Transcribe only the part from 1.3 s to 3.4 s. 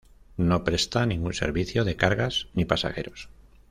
servicio de cargas ni pasajeros.